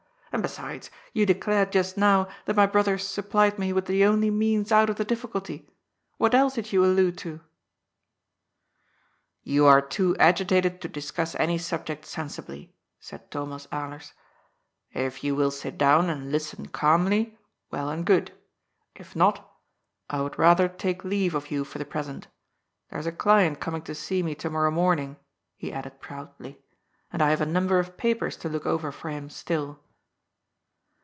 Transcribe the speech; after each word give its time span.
And, 0.33 0.41
besides, 0.41 0.89
you 1.11 1.25
declared 1.25 1.73
just 1.73 1.97
now 1.97 2.29
that 2.45 2.55
my 2.55 2.65
brother 2.65 2.97
supplied 2.97 3.59
me 3.59 3.73
with 3.73 3.85
the 3.85 4.05
only 4.05 4.29
means 4.31 4.71
out 4.71 4.89
of 4.89 4.95
the 4.95 5.03
difficulty. 5.03 5.67
What 6.17 6.33
else 6.33 6.53
did 6.53 6.71
you 6.71 6.85
allude 6.85 7.17
to?" 7.17 7.37
^' 7.39 7.41
You 9.43 9.65
are 9.65 9.81
too 9.81 10.15
agitated 10.21 10.79
to 10.81 10.87
discuss 10.87 11.35
any 11.35 11.57
subject 11.57 12.05
sensibly," 12.05 12.73
said 12.97 13.29
Thomas 13.29 13.67
Alers. 13.73 14.13
'* 14.59 14.93
If 15.05 15.21
you 15.21 15.35
will 15.35 15.51
sit 15.51 15.77
down, 15.77 16.09
and 16.09 16.31
listen 16.31 16.65
calm 16.67 17.09
ly, 17.09 17.35
well 17.69 17.89
and 17.89 18.05
good. 18.05 18.31
If 18.95 19.17
not, 19.17 19.53
I 20.09 20.21
would 20.21 20.39
rather 20.39 20.69
take 20.69 21.03
leave 21.03 21.35
of 21.35 21.51
you 21.51 21.65
for 21.65 21.77
the 21.77 21.83
present 21.83 22.29
There's 22.89 23.05
a 23.05 23.11
client 23.11 23.59
coming 23.59 23.81
to 23.81 23.93
see 23.93 24.23
me 24.23 24.35
to 24.35 24.49
mor 24.49 24.63
row 24.63 24.71
morning," 24.71 25.17
he 25.57 25.73
added 25.73 25.99
proudly," 25.99 26.61
and 27.11 27.21
I 27.21 27.31
have 27.31 27.41
a 27.41 27.45
number 27.45 27.79
of 27.79 27.97
papers 27.97 28.37
to 28.37 28.47
look 28.49 28.65
over 28.65 28.93
for 28.93 29.09
him 29.09 29.29
still." 29.29 29.81